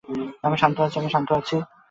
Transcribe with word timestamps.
আমি 0.45 0.55
শান্ত 0.61 0.77
আছি, 0.85 0.95
আমি 1.01 1.09
শান্ত 1.15 1.29
আছি। 1.39 1.57